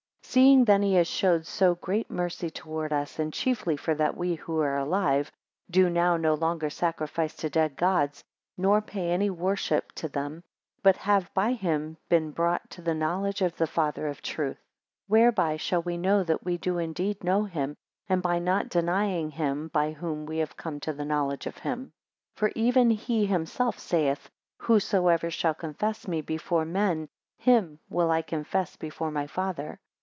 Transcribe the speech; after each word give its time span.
8 0.31 0.33
Seeing 0.33 0.63
then 0.63 0.81
he 0.81 0.93
has 0.93 1.09
showed 1.09 1.45
so 1.45 1.75
great 1.75 2.09
mercy 2.09 2.49
towards 2.49 2.93
us; 2.93 3.19
and 3.19 3.33
chiefly 3.33 3.75
for 3.75 3.93
that 3.95 4.15
we 4.15 4.35
who 4.35 4.59
are 4.61 4.77
alive, 4.77 5.29
do 5.69 5.89
now 5.89 6.15
no 6.15 6.35
longer 6.35 6.69
sacrifice 6.69 7.33
to 7.33 7.49
dead 7.49 7.75
Gods, 7.75 8.23
nor 8.55 8.81
pay 8.81 9.09
any 9.09 9.29
worship 9.29 9.91
to 9.95 10.07
them, 10.07 10.41
but 10.81 10.95
have 10.95 11.33
by 11.33 11.51
him 11.51 11.97
been 12.07 12.31
brought 12.31 12.69
to 12.69 12.81
the 12.81 12.93
knowledge 12.93 13.41
of 13.41 13.57
the 13.57 13.67
Father 13.67 14.07
of 14.07 14.21
truth. 14.21 14.55
9 15.09 15.19
Whereby 15.19 15.57
shall 15.57 15.81
we 15.81 16.01
show 16.01 16.23
that 16.23 16.45
we 16.45 16.55
do 16.57 16.77
indeed 16.77 17.25
know 17.25 17.43
him, 17.43 17.75
and 18.07 18.21
by 18.21 18.39
not 18.39 18.69
denying 18.69 19.31
him 19.31 19.67
by 19.73 19.91
whom 19.91 20.25
we 20.25 20.37
have 20.37 20.55
come 20.55 20.79
to 20.81 20.93
the 20.93 21.03
knowledge 21.03 21.45
of 21.45 21.57
him. 21.57 21.91
10 22.37 22.37
For 22.37 22.51
even 22.55 22.89
he 22.89 23.25
himself 23.25 23.77
saith, 23.77 24.29
Whosoever 24.59 25.29
shall 25.29 25.53
confess 25.55 26.07
me 26.07 26.21
before 26.21 26.63
men, 26.63 27.09
him 27.37 27.79
will 27.89 28.09
I 28.09 28.21
confess 28.21 28.77
before 28.77 29.11
my 29.11 29.27
Father. 29.27 29.77